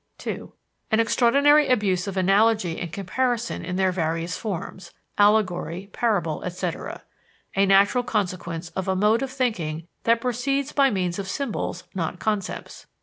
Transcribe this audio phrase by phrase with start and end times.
[0.17, 0.51] (2)
[0.89, 7.03] An extraordinary abuse of analogy and comparison in their various forms (allegory, parable, etc.)
[7.55, 12.17] a natural consequence of a mode of thinking that proceeds by means of symbols, not
[12.19, 12.87] concepts.